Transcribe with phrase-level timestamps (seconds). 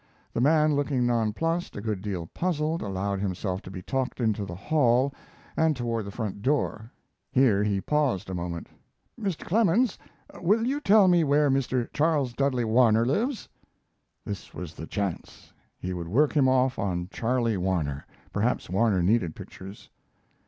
[0.33, 4.45] The man, looking non plussed a good deal puzzled allowed himself to be talked into
[4.45, 5.13] the hall
[5.55, 6.89] and toward the front door.
[7.31, 8.67] Here he paused a moment:
[9.21, 9.45] "Mr.
[9.45, 9.99] Clemens,
[10.39, 11.87] will you tell me where Mr.
[11.93, 13.47] Charles Dudley Warner lives?"
[14.25, 15.53] This was the chance!
[15.77, 18.03] He would work him off on Charlie Warner.
[18.33, 19.91] Perhaps Warner needed pictures.